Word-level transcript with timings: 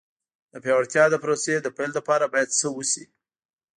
د 0.51 0.53
پیاوړتیا 0.63 1.05
د 1.09 1.15
پروسې 1.23 1.55
د 1.61 1.67
پیل 1.77 1.91
لپاره 1.97 2.25
باید 2.33 2.55
څه 2.59 2.67
وشي. 2.75 3.05